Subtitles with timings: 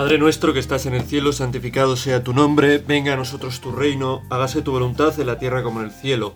[0.00, 3.70] Padre nuestro que estás en el cielo, santificado sea tu nombre, venga a nosotros tu
[3.70, 6.32] reino, hágase tu voluntad en la tierra como en el cielo.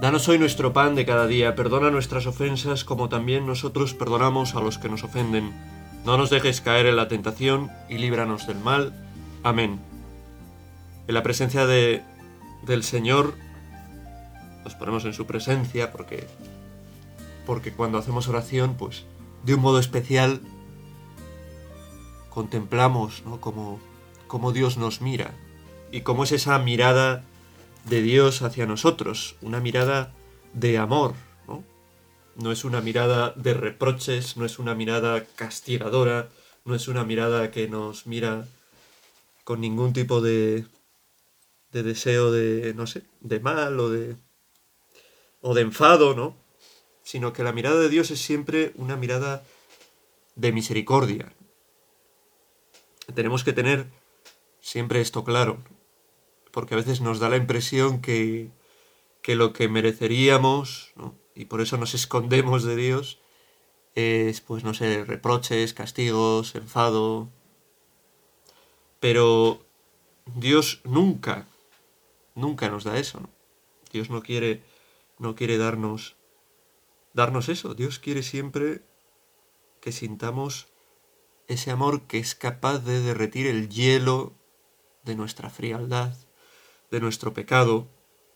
[0.00, 4.60] Danos hoy nuestro pan de cada día, perdona nuestras ofensas como también nosotros perdonamos a
[4.60, 5.50] los que nos ofenden.
[6.04, 8.94] No nos dejes caer en la tentación y líbranos del mal.
[9.42, 9.80] Amén.
[11.08, 12.04] En la presencia de,
[12.62, 13.34] del Señor,
[14.62, 16.28] nos ponemos en su presencia porque,
[17.46, 19.06] porque cuando hacemos oración, pues
[19.42, 20.40] de un modo especial
[22.40, 23.38] contemplamos ¿no?
[23.38, 23.78] como,
[24.26, 25.34] como Dios nos mira
[25.92, 27.22] y cómo es esa mirada
[27.84, 30.14] de Dios hacia nosotros, una mirada
[30.54, 31.12] de amor,
[31.46, 31.62] ¿no?
[32.36, 36.30] No es una mirada de reproches, no es una mirada castigadora,
[36.64, 38.48] no es una mirada que nos mira
[39.44, 40.64] con ningún tipo de,
[41.72, 44.16] de deseo de, no sé, de mal o de,
[45.42, 46.34] o de enfado, ¿no?
[47.02, 49.44] Sino que la mirada de Dios es siempre una mirada
[50.36, 51.34] de misericordia,
[53.12, 53.86] tenemos que tener
[54.60, 55.62] siempre esto claro,
[56.50, 58.50] porque a veces nos da la impresión que,
[59.22, 60.92] que lo que mereceríamos,
[61.34, 63.20] y por eso nos escondemos de Dios,
[63.94, 67.28] es, pues no sé, reproches, castigos, enfado.
[69.00, 69.64] Pero
[70.26, 71.46] Dios nunca,
[72.34, 73.28] nunca nos da eso.
[73.92, 74.62] Dios no quiere,
[75.18, 76.16] no quiere darnos,
[77.14, 77.74] darnos eso.
[77.74, 78.82] Dios quiere siempre
[79.80, 80.68] que sintamos
[81.50, 84.34] ese amor que es capaz de derretir el hielo
[85.02, 86.14] de nuestra frialdad,
[86.92, 87.88] de nuestro pecado,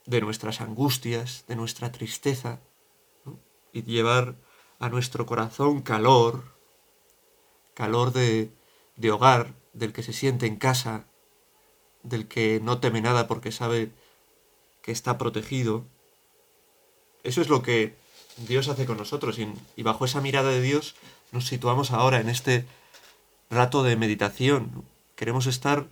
[0.05, 2.61] de nuestras angustias, de nuestra tristeza,
[3.73, 4.35] y llevar
[4.81, 6.57] a nuestro corazón calor,
[7.75, 8.51] calor de,
[9.13, 11.07] hogar, del que se siente en casa,
[12.03, 13.93] del que no teme nada porque sabe
[14.83, 15.85] que está protegido.
[17.23, 17.95] Eso es lo que
[18.49, 20.97] Dios hace con nosotros y bajo esa mirada de Dios
[21.31, 22.67] nos situamos ahora en este
[23.55, 24.85] rato de meditación.
[25.17, 25.89] Queremos estar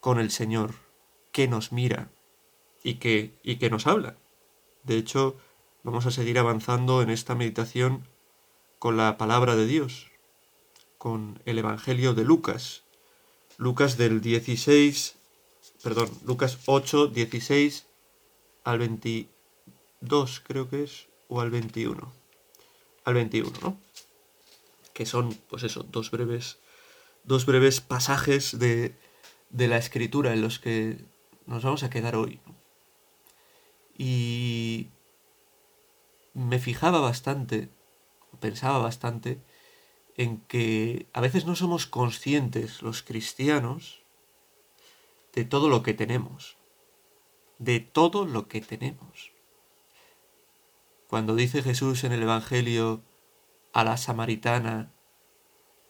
[0.00, 0.74] con el Señor,
[1.30, 2.10] que nos mira
[2.82, 4.16] y que, y que nos habla.
[4.82, 5.36] De hecho,
[5.82, 8.08] vamos a seguir avanzando en esta meditación
[8.78, 10.10] con la palabra de Dios,
[10.98, 12.82] con el Evangelio de Lucas.
[13.58, 15.16] Lucas del 16,
[15.82, 17.86] perdón, Lucas 8, 16
[18.64, 22.12] al 22 creo que es, o al 21.
[23.04, 23.76] Al 21, ¿no?
[24.92, 26.58] que son, pues eso, dos breves,
[27.24, 28.96] dos breves pasajes de,
[29.50, 31.04] de la escritura en los que
[31.46, 32.40] nos vamos a quedar hoy.
[33.96, 34.88] Y
[36.34, 37.68] me fijaba bastante,
[38.40, 39.40] pensaba bastante,
[40.16, 44.02] en que a veces no somos conscientes los cristianos
[45.32, 46.56] de todo lo que tenemos,
[47.58, 49.32] de todo lo que tenemos.
[51.08, 53.02] Cuando dice Jesús en el Evangelio,
[53.72, 54.92] a la samaritana,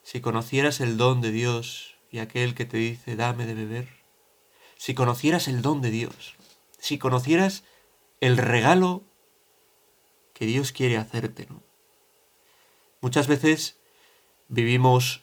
[0.02, 3.88] si conocieras el don de Dios y aquel que te dice, dame de beber,
[4.76, 6.36] si conocieras el don de Dios,
[6.78, 7.64] si conocieras
[8.20, 9.04] el regalo
[10.34, 11.46] que Dios quiere hacerte.
[13.00, 13.78] Muchas veces
[14.48, 15.22] vivimos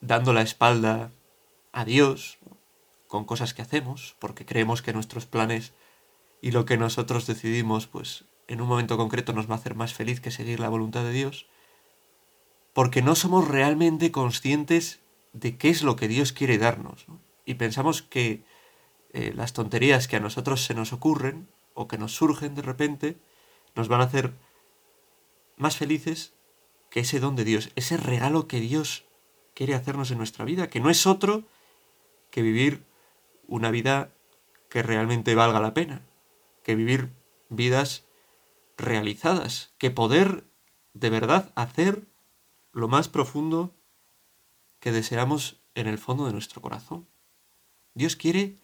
[0.00, 1.12] dando la espalda
[1.72, 2.38] a Dios
[3.06, 5.72] con cosas que hacemos, porque creemos que nuestros planes
[6.40, 9.92] y lo que nosotros decidimos, pues en un momento concreto nos va a hacer más
[9.92, 11.49] feliz que seguir la voluntad de Dios
[12.72, 15.00] porque no somos realmente conscientes
[15.32, 17.06] de qué es lo que Dios quiere darnos.
[17.44, 18.44] Y pensamos que
[19.12, 23.16] eh, las tonterías que a nosotros se nos ocurren o que nos surgen de repente
[23.74, 24.32] nos van a hacer
[25.56, 26.32] más felices
[26.90, 29.04] que ese don de Dios, ese regalo que Dios
[29.54, 31.44] quiere hacernos en nuestra vida, que no es otro
[32.30, 32.84] que vivir
[33.46, 34.10] una vida
[34.68, 36.02] que realmente valga la pena,
[36.62, 37.10] que vivir
[37.48, 38.04] vidas
[38.76, 40.44] realizadas, que poder
[40.94, 42.06] de verdad hacer
[42.72, 43.74] lo más profundo
[44.78, 47.06] que deseamos en el fondo de nuestro corazón.
[47.94, 48.58] Dios quiere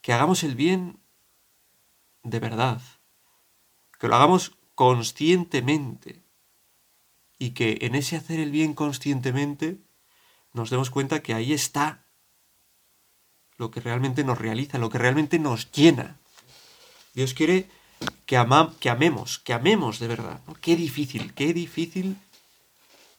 [0.00, 0.98] que hagamos el bien
[2.22, 2.80] de verdad,
[3.98, 6.22] que lo hagamos conscientemente
[7.38, 9.78] y que en ese hacer el bien conscientemente
[10.52, 12.06] nos demos cuenta que ahí está
[13.56, 16.18] lo que realmente nos realiza, lo que realmente nos llena.
[17.14, 17.68] Dios quiere
[18.26, 18.36] que,
[18.80, 20.40] que amemos, que amemos de verdad.
[20.60, 22.16] Qué difícil, qué difícil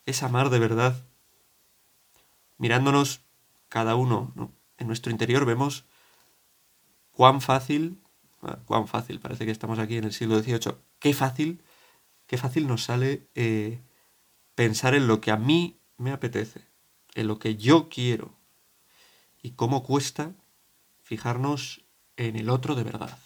[0.06, 1.08] es amar de verdad.
[2.58, 3.22] Mirándonos
[3.70, 4.34] cada uno
[4.78, 5.86] en nuestro interior vemos
[7.12, 8.02] cuán fácil,
[8.42, 11.64] ah, cuán fácil, parece que estamos aquí en el siglo XVIII, qué fácil,
[12.28, 13.82] qué fácil nos sale eh,
[14.54, 16.62] pensar en lo que a mí me apetece,
[17.16, 18.34] en lo que yo quiero,
[19.42, 20.34] y cómo cuesta
[21.02, 21.86] fijarnos
[22.18, 23.20] en el otro de verdad,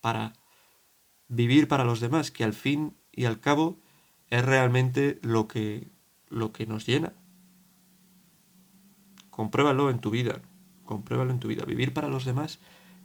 [0.00, 0.32] para
[1.28, 3.78] vivir para los demás, que al fin y al cabo
[4.30, 5.88] es realmente lo que,
[6.28, 7.12] lo que nos llena,
[9.30, 10.40] compruébalo en tu vida,
[10.84, 11.64] compruébalo en tu vida.
[11.64, 12.58] Vivir para los demás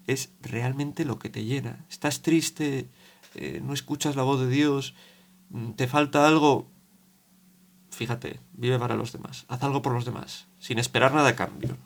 [0.08, 1.86] es realmente lo que te llena.
[1.90, 2.90] Estás triste,
[3.36, 4.96] eh, no escuchas la voz de Dios,
[5.50, 6.68] mm, te falta algo.
[7.92, 9.46] Fíjate, vive para los demás.
[9.48, 11.78] Haz algo por los demás, sin esperar nada a cambio.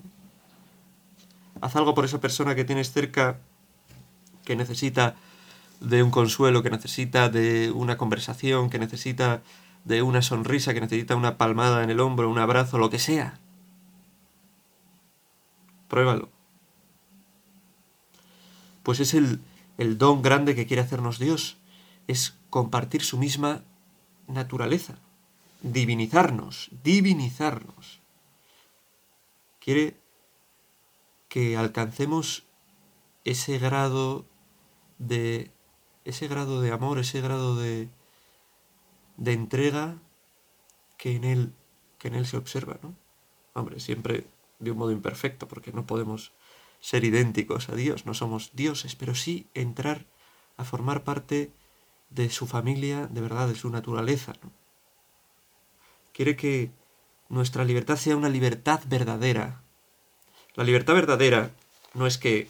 [1.62, 3.40] Haz algo por esa persona que tienes cerca
[4.44, 5.16] que necesita
[5.86, 9.44] de un consuelo, que necesita de una conversación, que necesita
[9.84, 13.40] de una sonrisa, que necesita una palmada en el hombro, un abrazo, lo que sea.
[15.88, 16.30] Pruébalo.
[18.82, 19.40] Pues es el,
[19.78, 21.58] el don grande que quiere hacernos Dios,
[22.08, 23.64] es compartir su misma
[24.28, 24.96] naturaleza,
[25.62, 28.02] divinizarnos, divinizarnos.
[29.60, 29.98] Quiere
[31.30, 32.44] que alcancemos
[33.24, 34.26] ese grado
[35.00, 35.52] de
[36.06, 37.90] ese grado de amor, ese grado de
[39.18, 39.98] de entrega
[40.98, 41.54] que en él
[41.98, 42.96] que en él se observa, ¿no?
[43.54, 44.26] Hombre, siempre
[44.60, 46.34] de un modo imperfecto, porque no podemos
[46.80, 50.06] ser idénticos a Dios, no somos dioses, pero sí entrar
[50.58, 51.52] a formar parte
[52.10, 54.34] de su familia, de verdad, de su naturaleza.
[56.14, 56.72] Quiere que
[57.30, 59.62] nuestra libertad sea una libertad verdadera.
[60.54, 61.52] La libertad verdadera
[61.94, 62.50] no es que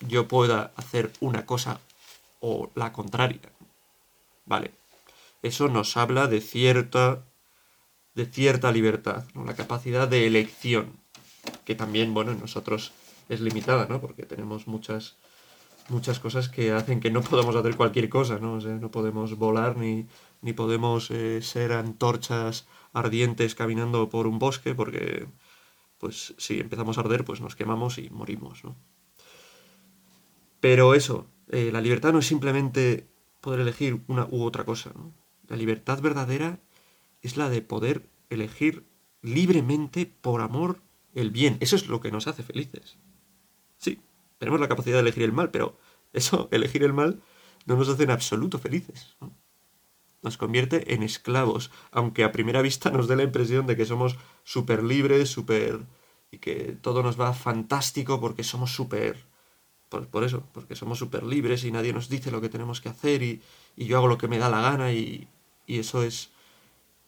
[0.00, 1.80] yo pueda hacer una cosa
[2.42, 3.40] o la contraria.
[4.44, 4.72] Vale.
[5.40, 7.24] Eso nos habla de cierta
[8.14, 9.44] de cierta libertad, ¿no?
[9.44, 11.00] la capacidad de elección,
[11.64, 12.92] que también, bueno, en nosotros
[13.28, 14.00] es limitada, ¿no?
[14.00, 15.16] Porque tenemos muchas,
[15.88, 18.54] muchas cosas que hacen que no podamos hacer cualquier cosa, ¿no?
[18.54, 20.06] O sea, no podemos volar ni,
[20.42, 25.26] ni podemos eh, ser antorchas ardientes caminando por un bosque porque,
[25.98, 28.76] pues, si empezamos a arder, pues nos quemamos y morimos, ¿no?
[30.60, 33.08] Pero eso, eh, la libertad no es simplemente
[33.40, 35.12] poder elegir una u otra cosa, ¿no?
[35.48, 36.60] La libertad verdadera
[37.20, 38.86] es la de poder elegir
[39.20, 40.80] libremente por amor
[41.14, 41.56] el bien.
[41.60, 42.98] Eso es lo que nos hace felices.
[43.76, 44.00] Sí,
[44.38, 45.78] tenemos la capacidad de elegir el mal, pero
[46.12, 47.22] eso, elegir el mal,
[47.66, 49.16] no nos hace en absoluto felices.
[50.22, 54.16] Nos convierte en esclavos, aunque a primera vista nos dé la impresión de que somos
[54.44, 55.80] súper libres, súper...
[56.30, 59.31] y que todo nos va fantástico porque somos súper...
[60.00, 63.22] Por, eso, porque somos súper libres y nadie nos dice lo que tenemos que hacer
[63.22, 63.42] y,
[63.76, 65.28] y yo hago lo que me da la gana y,
[65.66, 66.30] y eso es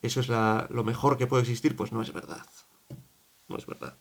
[0.02, 2.46] eso es lo mejor que puede existir, pues no es verdad.
[3.48, 3.96] No es verdad.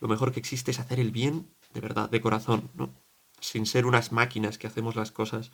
[0.00, 2.92] Lo mejor que existe es hacer el bien de verdad, de corazón, ¿no?
[3.38, 5.52] Sin ser unas máquinas que hacemos las cosas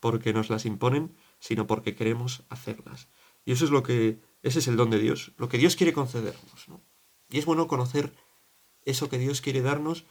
[0.00, 3.08] porque nos las imponen, sino porque queremos hacerlas.
[3.44, 5.92] Y eso es lo que, ese es el don de Dios, lo que Dios quiere
[5.92, 6.80] concedernos, ¿no?
[7.28, 8.14] Y es bueno conocer
[8.86, 10.06] eso que Dios quiere darnos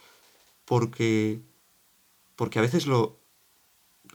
[0.64, 1.40] porque,
[2.38, 3.18] porque a veces lo,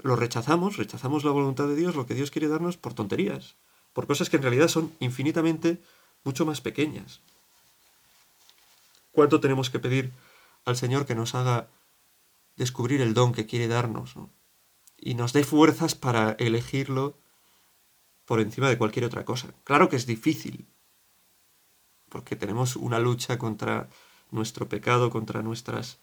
[0.01, 3.57] rechazamos, rechazamos la voluntad de Dios, lo que Dios quiere darnos por tonterías,
[3.91, 5.83] por cosas que en realidad son infinitamente
[6.23, 7.19] mucho más pequeñas.
[9.11, 10.13] ¿Cuánto tenemos que pedir
[10.63, 11.67] al Señor que nos haga
[12.55, 14.13] descubrir el don que quiere darnos
[14.97, 17.17] y nos dé fuerzas para elegirlo
[18.23, 19.53] por encima de cualquier otra cosa?
[19.65, 20.65] Claro que es difícil,
[22.07, 23.89] porque tenemos una lucha contra
[24.31, 25.99] nuestro pecado, contra nuestras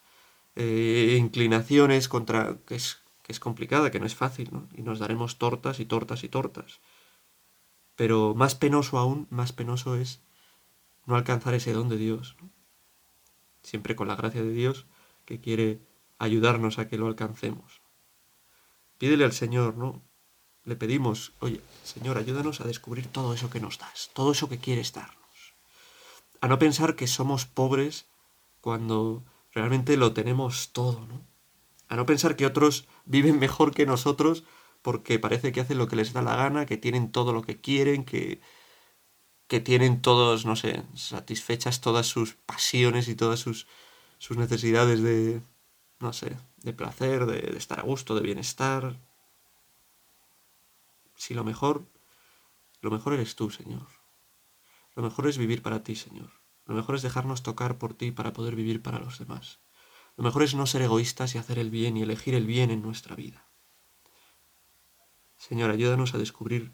[0.56, 4.68] eh, inclinaciones, contra que es, que es complicada, que no es fácil, ¿no?
[4.76, 6.80] y nos daremos tortas y tortas y tortas.
[7.96, 10.20] Pero más penoso aún, más penoso es
[11.06, 12.36] no alcanzar ese don de Dios.
[13.62, 14.86] Siempre con la gracia de Dios
[15.26, 15.80] que quiere
[16.18, 17.82] ayudarnos a que lo alcancemos.
[18.98, 20.02] Pídele al Señor, ¿no?
[20.64, 24.58] Le pedimos, oye, Señor, ayúdanos a descubrir todo eso que nos das, todo eso que
[24.58, 25.54] quieres darnos.
[26.40, 28.06] A no pensar que somos pobres
[28.60, 31.24] cuando realmente lo tenemos todo, ¿no?
[31.88, 34.44] A no pensar que otros viven mejor que nosotros
[34.82, 37.60] porque parece que hacen lo que les da la gana, que tienen todo lo que
[37.60, 38.40] quieren, que,
[39.48, 43.66] que tienen todos, no sé, satisfechas todas sus pasiones y todas sus,
[44.18, 45.42] sus necesidades de,
[45.98, 48.98] no sé, de placer, de, de estar a gusto, de bienestar.
[51.16, 51.84] Si lo mejor,
[52.80, 53.88] lo mejor eres tú, Señor.
[54.94, 56.39] Lo mejor es vivir para ti, Señor.
[56.70, 59.58] Lo mejor es dejarnos tocar por ti para poder vivir para los demás.
[60.16, 62.80] Lo mejor es no ser egoístas y hacer el bien y elegir el bien en
[62.80, 63.44] nuestra vida.
[65.36, 66.70] Señor, ayúdanos a descubrir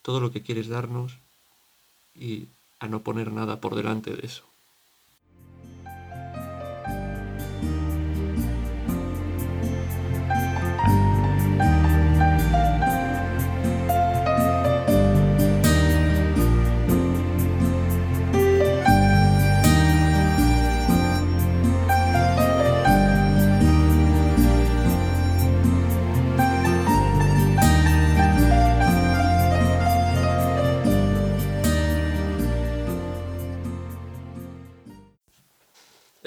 [0.00, 1.18] todo lo que quieres darnos
[2.14, 2.48] y
[2.80, 4.53] a no poner nada por delante de eso.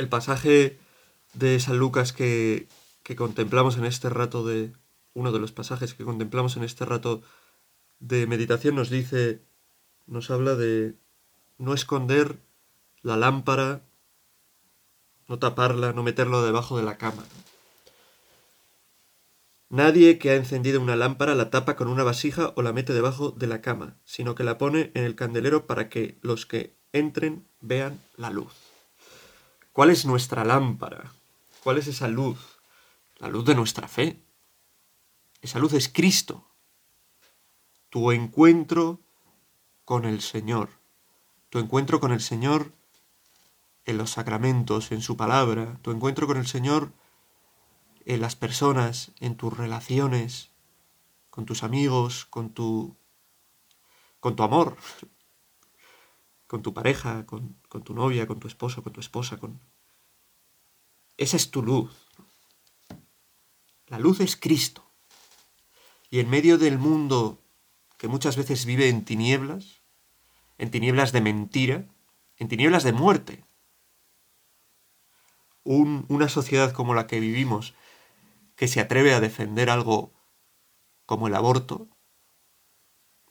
[0.08, 0.80] El pasaje
[1.34, 2.70] de San Lucas que,
[3.04, 4.72] que contemplamos en este rato de...
[5.14, 7.22] Uno de los pasajes que contemplamos en este rato
[8.00, 9.42] de meditación nos dice,
[10.06, 10.96] nos habla de
[11.58, 12.38] no esconder
[13.02, 13.82] la lámpara,
[15.28, 17.26] no taparla, no meterlo debajo de la cama.
[19.68, 23.32] Nadie que ha encendido una lámpara la tapa con una vasija o la mete debajo
[23.32, 27.46] de la cama, sino que la pone en el candelero para que los que entren
[27.60, 28.67] vean la luz.
[29.78, 31.14] ¿Cuál es nuestra lámpara?
[31.64, 32.40] ¿Cuál es esa luz?
[33.18, 34.20] La luz de nuestra fe.
[35.40, 36.48] Esa luz es Cristo.
[37.92, 39.02] Tu encuentro
[39.86, 40.70] con el Señor.
[41.52, 42.74] Tu encuentro con el Señor
[43.86, 45.78] en los sacramentos, en su palabra.
[45.84, 46.92] Tu encuentro con el Señor
[48.06, 50.50] en las personas, en tus relaciones,
[51.30, 52.98] con tus amigos, con tu,
[54.20, 54.76] con tu amor,
[56.48, 59.60] con tu pareja, con, con tu novia, con tu esposo, con tu esposa, con...
[61.18, 61.92] Esa es tu luz.
[63.88, 64.84] La luz es Cristo.
[66.10, 67.42] Y en medio del mundo
[67.98, 69.82] que muchas veces vive en tinieblas,
[70.58, 71.88] en tinieblas de mentira,
[72.38, 73.44] en tinieblas de muerte,
[75.64, 77.74] una sociedad como la que vivimos,
[78.56, 80.14] que se atreve a defender algo
[81.06, 81.90] como el aborto,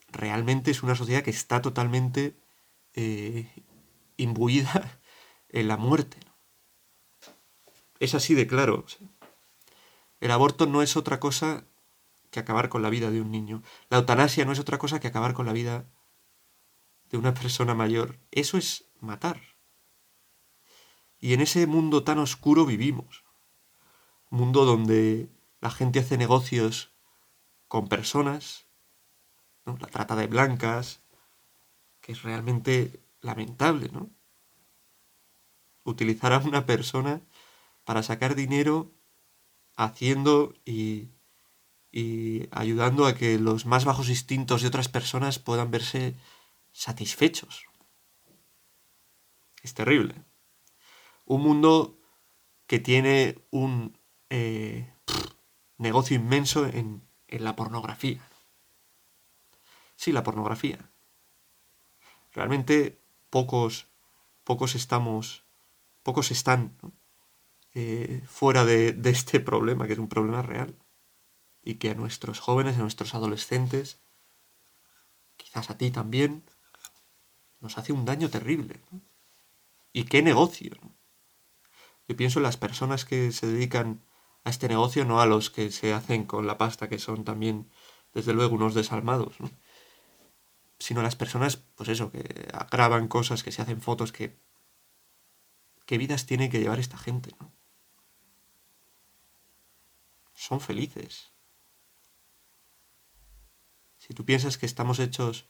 [0.08, 2.37] realmente es una sociedad que está totalmente
[2.97, 3.49] eh,
[4.17, 5.00] imbuida
[5.49, 6.19] en la muerte.
[8.00, 8.85] Es así de claro.
[10.21, 11.65] El aborto no es otra cosa
[12.31, 13.62] que acabar con la vida de un niño.
[13.88, 15.88] La eutanasia no es otra cosa que acabar con la vida
[17.11, 18.19] de una persona mayor.
[18.33, 19.41] Eso es matar.
[21.19, 23.26] Y en ese mundo tan oscuro vivimos
[24.31, 26.93] mundo donde la gente hace negocios
[27.69, 28.67] con personas,
[29.65, 31.03] la trata de blancas,
[32.07, 34.09] que es realmente lamentable, ¿no?
[35.83, 37.21] Utilizar a una persona
[37.83, 38.93] para sacar dinero
[39.75, 41.09] haciendo y,
[42.53, 46.15] ayudando a que los más bajos instintos de otras personas puedan verse
[46.73, 47.65] satisfechos.
[49.65, 50.15] Es terrible.
[51.25, 51.99] Un mundo
[52.69, 53.99] que tiene un
[54.31, 54.93] eh,
[55.79, 58.23] negocio inmenso en, en, la pornografía.
[59.97, 60.91] Sí, la pornografía.
[62.37, 63.00] Realmente
[63.31, 63.88] pocos,
[64.45, 65.45] pocos estamos,
[66.02, 66.76] pocos están
[67.73, 70.76] eh, fuera de, de este problema, que es un problema real.
[71.62, 74.00] Y que a nuestros jóvenes, a nuestros adolescentes,
[75.38, 76.45] quizás a ti también,
[77.61, 78.83] nos hace un daño terrible.
[79.95, 80.76] ¿Y qué negocio?
[82.07, 84.02] Yo pienso en las personas que se dedican
[84.45, 87.71] a este negocio, no a los que se hacen con la pasta, que son también,
[88.12, 89.50] desde luego, unos desalmados, ¿no?
[90.87, 92.23] Sino las personas, pues eso, que
[92.71, 94.38] graban cosas, que se hacen fotos, que...
[95.85, 97.35] ¿Qué vidas tiene que llevar esta gente?
[97.40, 97.52] ¿no?
[100.33, 101.33] Son felices.
[103.99, 105.49] Si tú piensas que estamos hechos,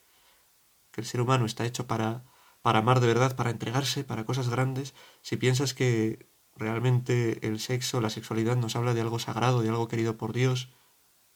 [0.90, 2.24] que el ser humano está hecho para,
[2.62, 8.00] para amar de verdad, para entregarse, para cosas grandes, si piensas que realmente el sexo,
[8.00, 10.72] la sexualidad nos habla de algo sagrado, de algo querido por Dios,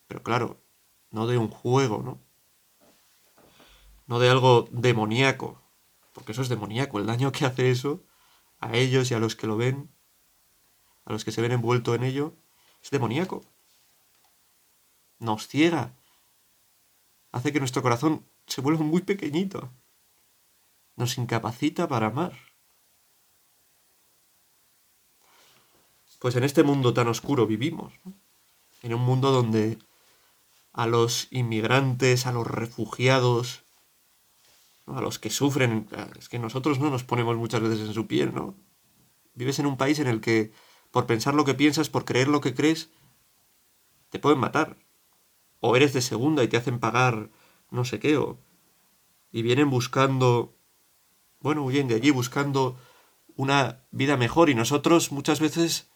[0.06, 0.64] pero claro,
[1.10, 2.29] no de un juego, ¿no?
[4.10, 5.62] No de algo demoníaco,
[6.12, 8.02] porque eso es demoníaco, el daño que hace eso
[8.58, 9.88] a ellos y a los que lo ven,
[11.04, 12.34] a los que se ven envueltos en ello,
[12.82, 13.44] es demoníaco.
[15.20, 15.94] Nos ciega,
[17.30, 19.70] hace que nuestro corazón se vuelva muy pequeñito,
[20.96, 22.32] nos incapacita para amar.
[26.18, 27.92] Pues en este mundo tan oscuro vivimos,
[28.82, 29.78] en un mundo donde
[30.72, 33.62] a los inmigrantes, a los refugiados,
[34.96, 38.34] a los que sufren, es que nosotros no nos ponemos muchas veces en su piel,
[38.34, 38.54] ¿no?
[39.34, 40.52] Vives en un país en el que
[40.90, 42.90] por pensar lo que piensas, por creer lo que crees,
[44.08, 44.76] te pueden matar.
[45.60, 47.30] O eres de segunda y te hacen pagar
[47.70, 48.38] no sé qué, o...
[49.32, 50.56] Y vienen buscando,
[51.40, 52.76] bueno, huyen de allí buscando
[53.36, 55.88] una vida mejor y nosotros muchas veces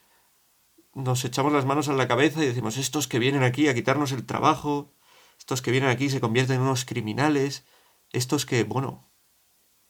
[0.94, 4.12] nos echamos las manos a la cabeza y decimos, estos que vienen aquí a quitarnos
[4.12, 4.92] el trabajo,
[5.36, 7.64] estos que vienen aquí se convierten en unos criminales,
[8.14, 9.09] estos que, bueno,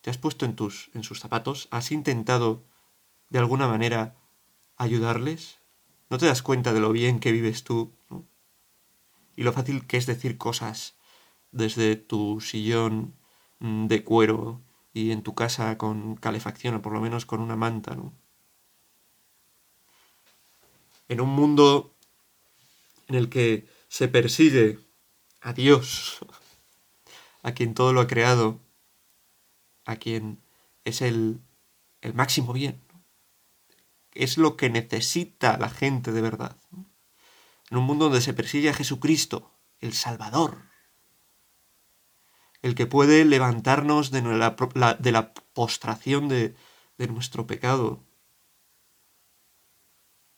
[0.00, 2.64] te has puesto en tus sus zapatos, has intentado
[3.30, 4.16] de alguna manera
[4.76, 5.60] ayudarles,
[6.10, 7.92] no te das cuenta de lo bien que vives tú,
[9.36, 10.96] Y lo fácil que es decir cosas
[11.50, 13.14] desde tu sillón
[13.58, 14.62] mm, de cuero
[14.92, 18.12] y en tu casa con calefacción o por lo menos con una manta, ¿no?
[21.08, 21.94] en un mundo
[23.08, 24.78] en el que se persigue
[25.40, 26.18] a Dios,
[27.44, 28.58] a quien todo lo ha creado,
[29.84, 30.42] a quien
[30.84, 31.40] es el,
[32.00, 32.80] el máximo bien,
[34.12, 36.56] es lo que necesita la gente de verdad.
[37.70, 40.62] En un mundo donde se persigue a Jesucristo, el Salvador,
[42.62, 46.56] el que puede levantarnos de la, postración de
[46.96, 48.02] nuestro pecado.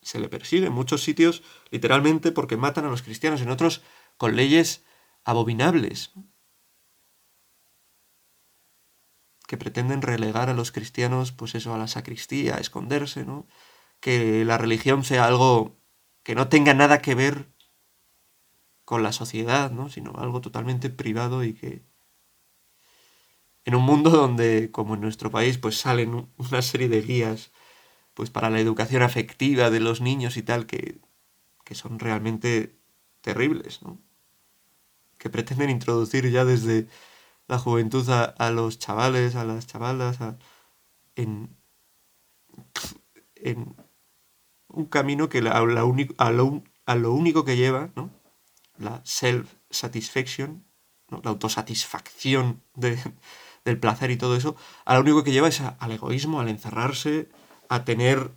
[0.03, 3.83] Se le persigue en muchos sitios literalmente porque matan a los cristianos, en otros
[4.17, 4.85] con leyes
[5.25, 6.13] abominables
[9.47, 13.47] que pretenden relegar a los cristianos, pues eso, a la sacristía, a esconderse, ¿no?
[14.01, 15.77] Que la religión sea algo
[16.23, 17.49] que no tenga nada que ver
[18.85, 19.89] con la sociedad, ¿no?
[19.91, 21.85] Sino algo totalmente privado y que
[23.65, 27.53] en un mundo donde, como en nuestro país, pues salen una serie de guías
[28.15, 31.01] pues para la educación afectiva de los niños y tal, que,
[31.65, 32.79] que son realmente
[33.21, 34.01] terribles, ¿no?
[35.19, 36.89] Que pretenden introducir ya desde
[37.49, 40.19] la juventud a, los chavales, a las chavalas,
[41.15, 41.57] en,
[43.37, 43.77] en
[44.69, 48.11] un camino que a, lo, a lo único que lleva, ¿no?
[48.79, 50.65] La self-satisfaction,
[51.09, 51.21] ¿no?
[51.25, 52.99] la autosatisfacción de,
[53.67, 57.29] del placer y todo eso, a lo único que lleva es al egoísmo, al encerrarse,
[57.69, 58.31] a tener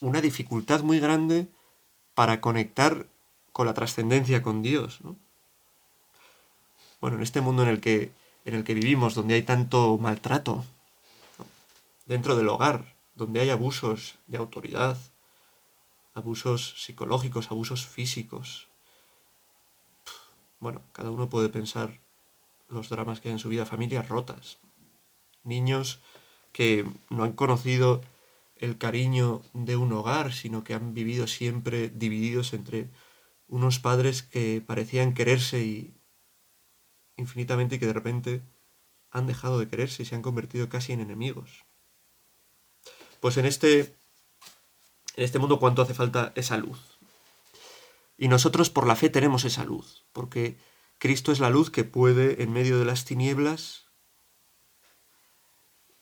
[0.00, 1.48] una dificultad muy grande
[2.14, 3.06] para conectar
[3.52, 5.00] con la trascendencia con Dios.
[7.02, 8.12] Bueno, en este mundo en el que,
[8.44, 10.64] en el que vivimos, donde hay tanto maltrato,
[12.06, 14.96] dentro del hogar, donde hay abusos de autoridad,
[16.14, 18.68] abusos psicológicos, abusos físicos.
[20.60, 21.98] Bueno, cada uno puede pensar
[22.68, 24.58] los dramas que hay en su vida, familias rotas,
[25.42, 25.98] niños
[26.52, 28.00] que no han conocido
[28.54, 32.90] el cariño de un hogar, sino que han vivido siempre divididos entre
[33.48, 35.94] unos padres que parecían quererse y
[37.16, 38.42] infinitamente y que de repente
[39.10, 41.64] han dejado de quererse y se han convertido casi en enemigos.
[43.20, 43.96] Pues en este
[45.16, 46.98] en este mundo cuánto hace falta esa luz.
[48.16, 50.58] Y nosotros por la fe tenemos esa luz, porque
[50.98, 53.86] Cristo es la luz que puede, en medio de las tinieblas,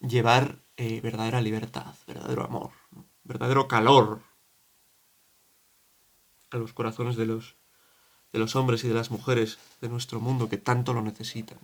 [0.01, 2.73] llevar eh, verdadera libertad, verdadero amor,
[3.25, 4.23] verdadero calor
[6.51, 7.57] a los corazones de los,
[8.33, 11.59] de los hombres y de las mujeres de nuestro mundo que tanto lo necesitan.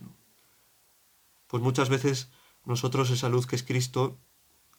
[1.47, 2.29] Pues muchas veces
[2.65, 4.19] nosotros esa luz que es Cristo,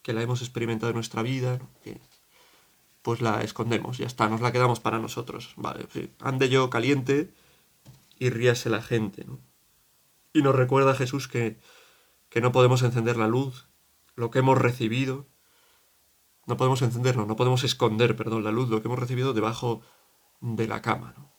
[0.02, 1.60] que la hemos experimentado en nuestra vida,
[3.02, 5.54] pues la escondemos, ya está, nos la quedamos para nosotros.
[5.56, 5.88] Vale,
[6.20, 7.34] ande yo caliente,
[8.20, 9.26] y ríase la gente.
[10.34, 11.60] Y nos recuerda Jesús que,
[12.30, 13.68] que no podemos encender la luz,
[14.16, 15.28] lo que hemos recibido,
[16.46, 19.82] no podemos encenderlo, no podemos esconder, perdón, la luz, lo que hemos recibido debajo
[20.40, 21.14] de la cama.
[21.18, 21.30] ¿no?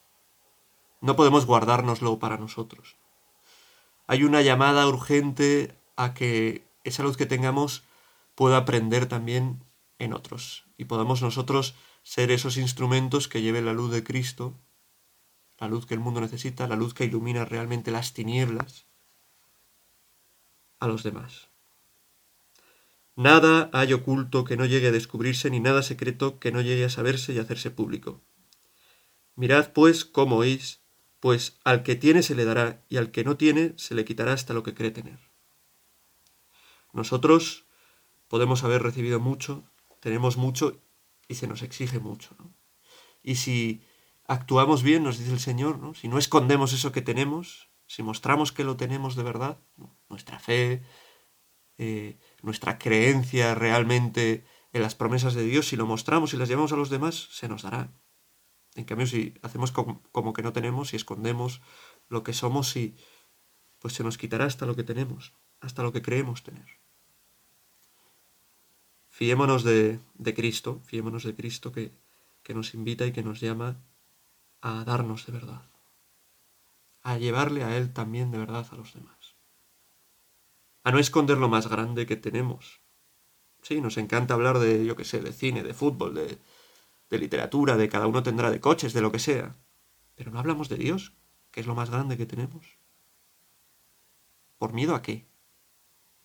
[1.01, 2.97] No podemos guardárnoslo para nosotros.
[4.07, 7.85] Hay una llamada urgente a que esa luz que tengamos
[8.35, 9.65] pueda prender también
[9.99, 14.55] en otros y podamos nosotros ser esos instrumentos que lleven la luz de Cristo
[15.59, 18.87] la luz que el mundo necesita, la luz que ilumina realmente las tinieblas
[20.79, 21.49] a los demás.
[23.17, 26.91] Nada hay oculto que no llegue a descubrirse, ni nada secreto que no llegue a
[26.91, 28.21] saberse y hacerse público.
[29.35, 30.78] Mirad, pues, cómo oís,
[31.21, 34.33] pues al que tiene se le dará, y al que no tiene se le quitará
[34.33, 35.19] hasta lo que cree tener.
[36.93, 37.67] Nosotros
[38.29, 39.65] podemos haber recibido mucho,
[40.01, 40.81] tenemos mucho,
[41.29, 42.37] y se nos exige mucho.
[43.23, 43.83] Y si
[44.27, 48.65] actuamos bien, nos dice el Señor, si no escondemos eso que tenemos, si mostramos que
[48.65, 49.59] lo tenemos de verdad,
[50.09, 50.83] nuestra fe,
[51.79, 56.73] eh, nuestra creencia realmente en las promesas de Dios, si lo mostramos y las llevamos
[56.73, 57.93] a los demás, se nos dará.
[58.79, 61.61] En cambio, si hacemos como, que no tenemos, si escondemos
[62.09, 62.95] lo que somos, y,
[63.81, 66.79] pues se nos quitará hasta lo que tenemos, hasta lo que creemos tener.
[69.09, 71.93] Fiémonos de, de Cristo, fiémonos de Cristo que,
[72.45, 73.83] que nos invita y que nos llama
[74.61, 75.69] a darnos de verdad,
[77.03, 79.35] a llevarle a Él también de verdad a los demás,
[80.85, 82.81] a no esconder lo más grande que tenemos.
[83.61, 86.38] Sí, nos encanta hablar de, yo qué sé, de cine, de fútbol, de,
[87.11, 89.57] de literatura, de cada uno tendrá de coches, de lo que sea,
[90.14, 91.14] pero no hablamos de Dios,
[91.51, 92.79] que es lo más grande que tenemos.
[94.59, 95.27] ¿Por miedo a qué?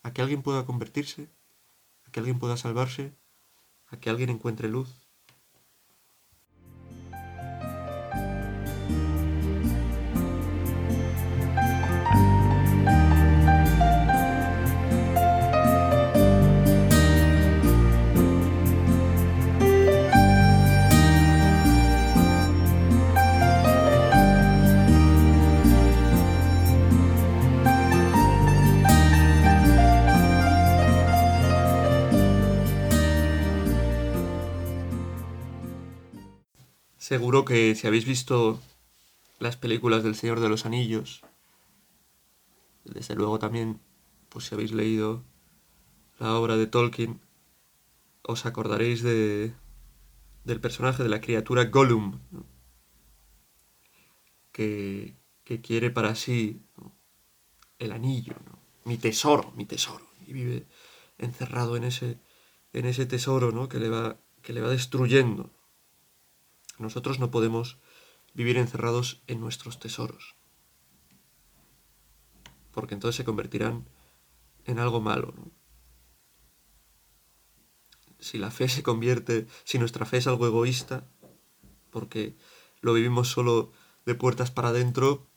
[0.02, 1.30] ¿A que alguien pueda convertirse?
[2.06, 3.16] ¿A que alguien pueda salvarse?
[3.88, 5.03] ¿A que alguien encuentre luz?
[37.04, 38.62] Seguro que si habéis visto
[39.38, 41.22] las películas del Señor de los Anillos,
[42.86, 43.82] desde luego también,
[44.30, 45.22] pues si habéis leído
[46.18, 47.20] la obra de Tolkien,
[48.22, 49.54] os acordaréis de,
[50.46, 52.22] del personaje de la criatura Gollum,
[54.54, 56.62] que, que, quiere para sí
[57.80, 58.36] el anillo,
[58.86, 60.68] mi tesoro, mi tesoro, y vive
[61.18, 62.18] encerrado en ese,
[62.72, 63.68] en ese tesoro ¿no?
[63.68, 65.52] que, le va, que le va destruyendo.
[66.78, 67.78] Nosotros no podemos
[68.34, 70.36] vivir encerrados en nuestros tesoros,
[72.72, 73.86] porque entonces se convertirán
[74.66, 75.34] en algo malo.
[78.20, 81.06] Si la fe se convierte, si nuestra fe es algo egoísta,
[81.92, 82.36] porque
[82.82, 83.72] lo vivimos solo
[84.06, 85.28] de puertas para adentro,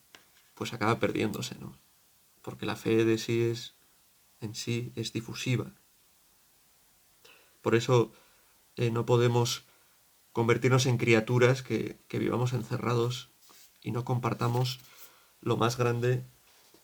[0.54, 1.78] pues acaba perdiéndose, ¿no?
[2.42, 3.74] Porque la fe de sí es,
[4.40, 5.74] en sí, es difusiva.
[7.60, 8.12] Por eso
[8.76, 9.66] eh, no podemos
[10.36, 13.30] convertirnos en criaturas que, vivamos encerrados
[13.82, 14.80] y no compartamos
[15.40, 16.26] lo más grande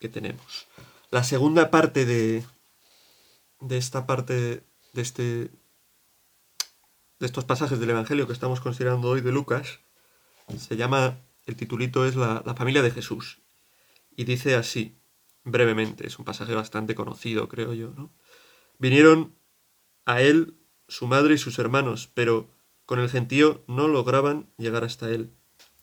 [0.01, 0.69] que tenemos.
[1.11, 2.47] La segunda parte de,
[3.61, 5.51] de esta parte, de, este,
[7.19, 9.81] de estos pasajes del Evangelio que estamos considerando hoy de Lucas,
[10.57, 13.43] se llama, el titulito es la, la familia de Jesús.
[14.17, 14.97] Y dice así,
[15.45, 18.15] brevemente, es un pasaje bastante conocido, creo yo, ¿no?
[18.79, 19.37] Vinieron
[20.07, 20.57] a él
[20.89, 22.49] su madre y sus hermanos, pero
[22.87, 25.35] con el gentío no lograban llegar hasta él.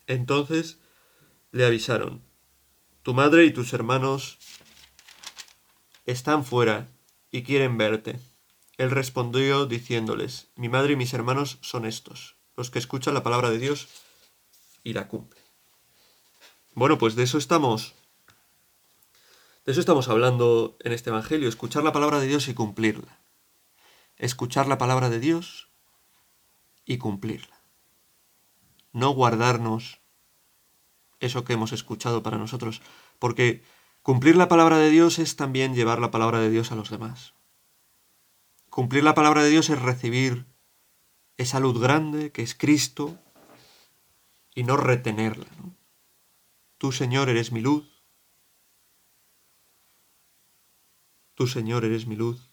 [0.06, 0.78] Entonces
[1.52, 2.22] le avisaron,
[3.02, 4.38] tu madre y tus hermanos
[6.06, 6.88] están fuera
[7.30, 8.18] y quieren verte.
[8.76, 13.50] Él respondió diciéndoles, mi madre y mis hermanos son estos, los que escuchan la palabra
[13.50, 13.88] de Dios
[14.82, 15.42] y la cumplen.
[16.74, 17.94] Bueno, pues de eso estamos
[19.66, 23.20] de eso estamos hablando en este Evangelio, escuchar la palabra de Dios y cumplirla.
[24.16, 25.69] Escuchar la palabra de Dios
[26.84, 27.62] y cumplirla.
[28.92, 30.00] No guardarnos
[31.20, 32.82] eso que hemos escuchado para nosotros,
[33.18, 33.62] porque
[34.02, 37.34] cumplir la palabra de Dios es también llevar la palabra de Dios a los demás.
[38.68, 40.46] Cumplir la palabra de Dios es recibir
[41.36, 43.18] esa luz grande que es Cristo
[44.54, 45.46] y no retenerla.
[46.78, 48.00] Tú, Señor, eres mi luz,
[51.40, 52.52] Tú, Señor, eres mi luz.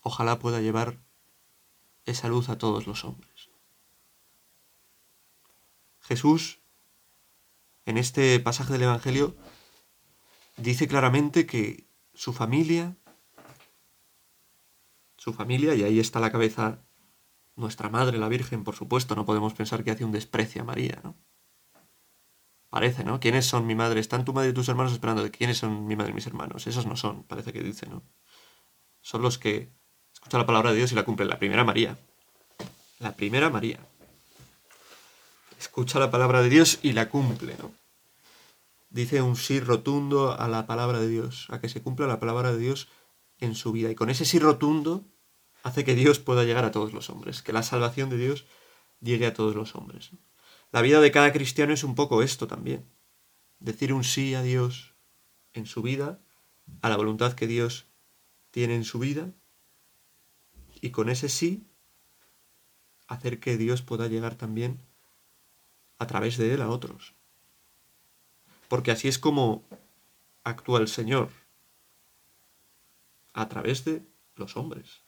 [0.00, 1.00] Ojalá pueda llevar
[2.06, 3.50] esa luz a todos los hombres.
[6.00, 6.60] Jesús,
[7.84, 9.36] en este pasaje del Evangelio,
[10.56, 12.96] dice claramente que su familia,
[15.16, 16.86] su familia, y ahí está la cabeza
[17.56, 21.00] nuestra Madre, la Virgen, por supuesto, no podemos pensar que hace un desprecio a María,
[21.02, 21.16] ¿no?
[22.68, 23.20] Parece, ¿no?
[23.20, 24.00] ¿Quiénes son mi madre?
[24.00, 26.66] Están tu madre y tus hermanos esperando quiénes son mi madre y mis hermanos.
[26.66, 28.02] Esos no son, parece que dice, ¿no?
[29.00, 29.72] Son los que
[30.16, 31.28] escuchan la palabra de Dios y la cumplen.
[31.28, 31.98] La primera María.
[32.98, 33.78] La primera María.
[35.58, 37.70] Escucha la palabra de Dios y la cumple, ¿no?
[38.88, 42.52] Dice un sí rotundo a la palabra de Dios, a que se cumpla la palabra
[42.52, 42.88] de Dios
[43.40, 43.90] en su vida.
[43.90, 45.04] Y con ese sí rotundo
[45.62, 48.46] hace que Dios pueda llegar a todos los hombres, que la salvación de Dios
[49.00, 50.12] llegue a todos los hombres.
[50.72, 52.88] La vida de cada cristiano es un poco esto también.
[53.58, 54.94] Decir un sí a Dios
[55.52, 56.20] en su vida,
[56.80, 57.86] a la voluntad que Dios
[58.50, 59.32] tiene en su vida,
[60.80, 61.66] y con ese sí
[63.08, 64.80] hacer que Dios pueda llegar también
[65.98, 67.14] a través de él a otros.
[68.68, 69.64] Porque así es como
[70.44, 71.30] actúa el Señor,
[73.32, 74.02] a través de
[74.34, 75.02] los hombres.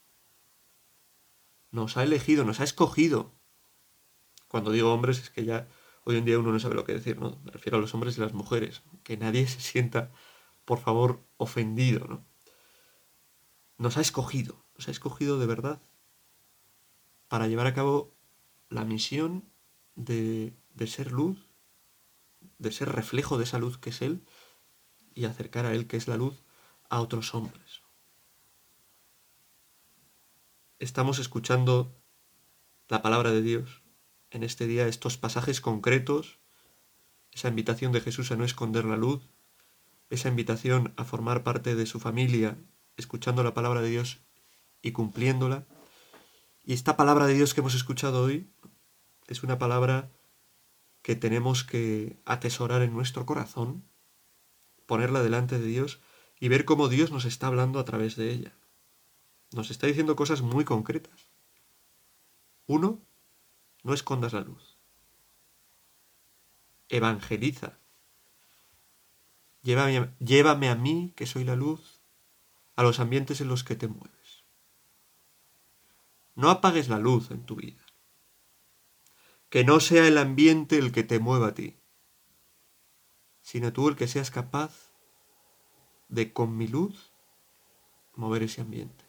[1.71, 3.39] Nos ha elegido, nos ha escogido
[4.49, 5.69] cuando digo hombres es que ya
[6.05, 7.39] hoy en día uno no sabe lo que decir, ¿no?
[7.45, 8.83] Me refiero a los hombres y las mujeres.
[9.05, 10.11] Que nadie se sienta,
[10.65, 12.27] por favor, ofendido, ¿no?
[13.77, 15.83] Nos ha escogido, nos ha escogido de verdad
[17.27, 18.15] para llevar a cabo
[18.71, 19.45] la misión
[19.97, 21.39] de, de ser luz,
[22.59, 24.23] de ser reflejo de esa luz que es Él
[25.15, 26.43] y acercar a Él, que es la luz,
[26.89, 27.83] a otros hombres.
[30.79, 31.93] Estamos escuchando
[32.89, 33.83] la palabra de Dios,
[34.31, 36.39] en este día estos pasajes concretos,
[37.33, 39.29] esa invitación de Jesús a no esconder la luz,
[40.09, 42.57] esa invitación a formar parte de su familia,
[42.97, 44.21] escuchando la palabra de Dios
[44.83, 45.67] y cumpliéndola.
[46.65, 48.51] Y esta palabra de Dios que hemos escuchado hoy
[49.27, 50.11] es una palabra
[51.03, 53.85] que tenemos que atesorar en nuestro corazón,
[54.87, 56.01] ponerla delante de Dios
[56.41, 58.53] y ver cómo Dios nos está hablando a través de ella.
[59.53, 61.29] Nos está diciendo cosas muy concretas.
[62.67, 63.01] Uno,
[63.83, 64.77] no escondas la luz.
[66.91, 67.79] Evangeliza.
[69.63, 72.01] Llévame, llévame, a mí, que soy la luz,
[72.77, 74.18] a los ambientes en los que te mueves.
[76.39, 77.85] No apagues la luz en tu vida.
[79.51, 81.81] que no sea el ambiente el que te mueva a ti,
[83.41, 84.93] sino tú el que seas capaz
[86.09, 87.13] de con mi luz
[88.15, 89.05] mover ese ambiente.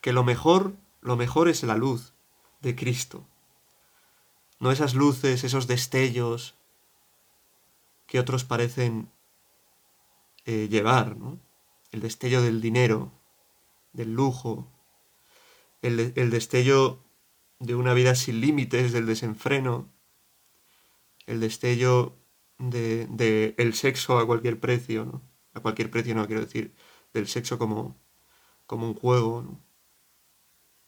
[0.00, 2.14] Que lo mejor, lo mejor es la luz
[2.62, 3.26] de Cristo.
[4.60, 6.54] No esas luces, esos destellos
[8.06, 9.10] que otros parecen
[10.46, 11.38] eh, llevar, ¿no?
[11.90, 13.12] El destello del dinero,
[13.92, 14.66] del lujo,
[15.82, 17.04] el, el destello
[17.58, 19.92] de una vida sin límites, del desenfreno,
[21.26, 22.16] el destello
[22.58, 25.22] de, el sexo a cualquier precio.
[25.52, 26.74] A cualquier precio no quiero decir,
[27.12, 28.00] del sexo como,
[28.66, 29.60] como un juego, ¿no?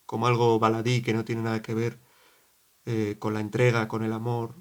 [0.06, 1.98] como algo baladí que no tiene nada que ver
[2.84, 4.54] eh, con la entrega, con el amor,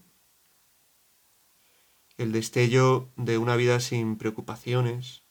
[2.17, 5.23] el destello de una vida sin preocupaciones,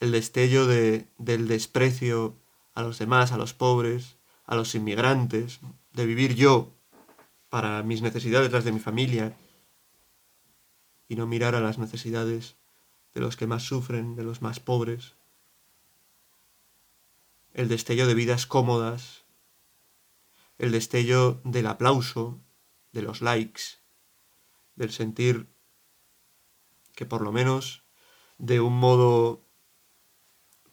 [0.00, 2.36] el destello de, del desprecio
[2.76, 5.60] a los demás, a los pobres, a los inmigrantes,
[5.94, 6.74] de vivir yo
[7.48, 9.34] para mis necesidades, las de mi familia,
[11.08, 12.56] y no mirar a las necesidades
[13.14, 15.14] de los que más sufren, de los más pobres,
[17.54, 19.24] el destello de vidas cómodas,
[20.58, 22.38] el destello del aplauso,
[22.92, 23.62] de los likes,
[24.74, 25.48] del sentir
[26.94, 27.84] que por lo menos
[28.36, 29.46] de un modo,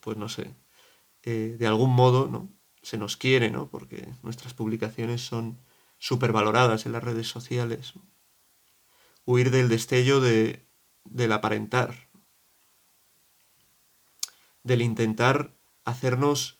[0.02, 0.54] pues no sé,
[1.24, 2.50] eh, de algún modo, ¿no?
[2.84, 3.70] se nos quiere, ¿no?
[3.70, 5.58] Porque nuestras publicaciones son
[5.98, 7.94] supervaloradas en las redes sociales.
[9.26, 10.68] Huir del destello de,
[11.06, 12.10] del aparentar,
[14.64, 15.56] del intentar
[15.86, 16.60] hacernos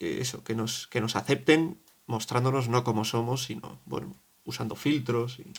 [0.00, 5.38] eh, eso, que nos, que nos acepten mostrándonos no como somos, sino, bueno, usando filtros
[5.40, 5.52] y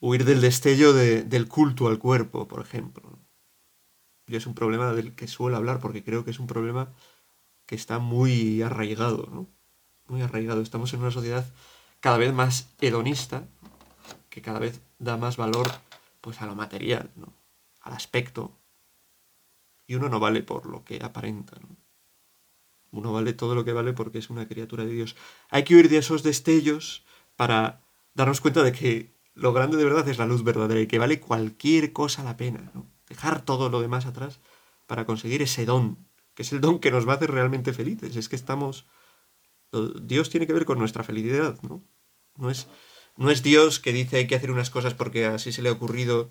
[0.00, 3.23] huir del destello de, del culto al cuerpo, por ejemplo.
[4.26, 6.88] Y es un problema del que suelo hablar porque creo que es un problema
[7.66, 9.46] que está muy arraigado, ¿no?
[10.08, 10.60] Muy arraigado.
[10.60, 11.46] Estamos en una sociedad
[12.00, 13.44] cada vez más hedonista,
[14.30, 15.70] que cada vez da más valor
[16.20, 17.32] pues a lo material, ¿no?
[17.80, 18.52] Al aspecto.
[19.86, 21.76] Y uno no vale por lo que aparenta, ¿no?
[22.92, 25.16] Uno vale todo lo que vale porque es una criatura de Dios.
[25.50, 27.04] Hay que huir de esos destellos
[27.36, 27.80] para
[28.14, 31.20] darnos cuenta de que lo grande de verdad es la luz verdadera y que vale
[31.20, 32.93] cualquier cosa la pena, ¿no?
[33.08, 34.40] Dejar todo lo demás atrás
[34.86, 35.98] para conseguir ese don
[36.34, 38.16] que es el don que nos va a hacer realmente felices.
[38.16, 38.86] Es que estamos...
[40.02, 41.82] Dios tiene que ver con nuestra felicidad, ¿no?
[42.36, 42.68] No es,
[43.16, 45.72] no es Dios que dice hay que hacer unas cosas porque así se le ha
[45.72, 46.30] ocurrido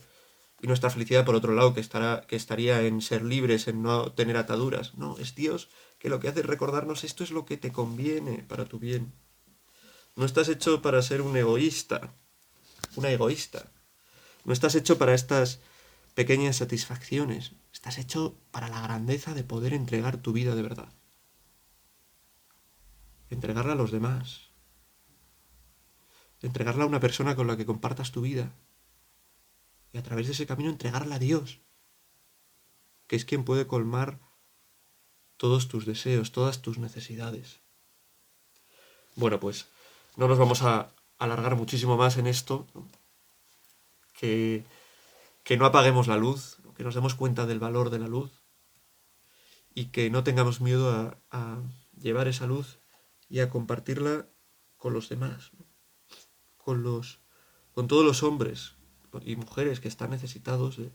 [0.62, 4.14] y nuestra felicidad, por otro lado, que, estará, que estaría en ser libres, en no
[4.14, 4.96] tener ataduras.
[4.96, 8.46] No, es Dios que lo que hace es recordarnos esto es lo que te conviene
[8.48, 9.14] para tu bien.
[10.16, 12.14] No estás hecho para ser un egoísta,
[12.96, 13.72] una egoísta.
[14.46, 15.60] No estás hecho para estas
[16.14, 17.54] pequeñas satisfacciones.
[17.72, 20.94] Estás hecho para la grandeza de poder entregar tu vida de verdad.
[23.30, 24.50] Entregarla a los demás.
[26.42, 28.54] Entregarla a una persona con la que compartas tu vida.
[29.92, 31.60] Y a través de ese camino entregarla a Dios,
[33.08, 34.20] que es quien puede colmar
[35.38, 37.60] todos tus deseos, todas tus necesidades.
[39.16, 39.68] Bueno, pues
[40.16, 42.68] no nos vamos a alargar muchísimo más en esto.
[44.14, 44.64] Que,
[45.44, 48.32] que no apaguemos la luz, que nos demos cuenta del valor de la luz
[49.76, 50.92] y que no tengamos miedo
[51.32, 51.62] a,
[52.00, 52.80] llevar esa luz
[53.30, 54.28] y a compartirla
[54.78, 55.52] con los demás,
[56.58, 57.20] con los
[57.72, 58.76] con todos los hombres
[59.26, 60.92] y mujeres que están necesitados de,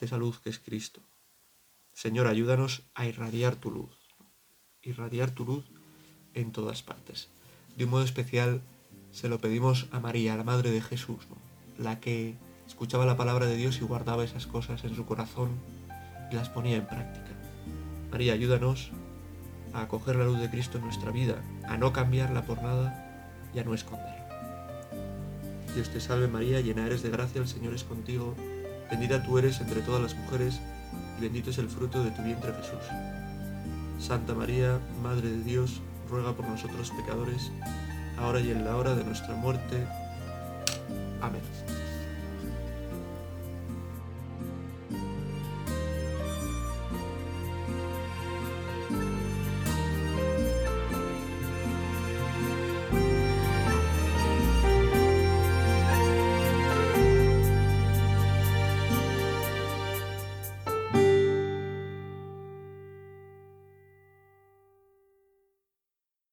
[0.00, 1.00] esa luz que es Cristo.
[1.92, 3.96] Señor, ayúdanos a irradiar tu luz,
[4.82, 5.64] irradiar tu luz
[6.34, 7.30] en todas partes.
[7.76, 8.60] De un modo especial
[9.12, 11.26] se lo pedimos a María, la Madre de Jesús,
[11.78, 15.50] la que escuchaba la palabra de Dios y guardaba esas cosas en su corazón
[16.30, 17.30] y las ponía en práctica.
[18.10, 18.90] María, ayúdanos
[19.72, 21.36] a acoger la luz de Cristo en nuestra vida,
[21.68, 24.14] a no cambiarla por nada y a no esconderla.
[25.74, 28.34] Dios te salve María, llena eres de gracia, el Señor es contigo,
[28.90, 30.60] bendita tú eres entre todas las mujeres
[31.18, 32.84] y bendito es el fruto de tu vientre Jesús.
[33.98, 37.50] Santa María, Madre de Dios, ruega por nosotros pecadores,
[38.18, 39.84] ahora y en la hora de nuestra muerte.
[41.20, 41.42] Amén.